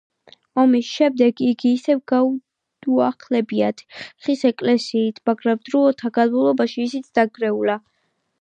ომის 0.61 0.87
შემდეგ 0.99 1.43
იგი 1.47 1.73
ისევ 1.79 1.99
განუახლებიათ 2.11 3.85
ხის 4.01 4.43
ეკლესიით, 4.51 5.23
მაგრამ 5.31 5.63
დროთა 5.69 6.15
განმავლობაში 6.19 6.87
ისიც 6.91 7.17
დანგრეულა. 7.21 7.79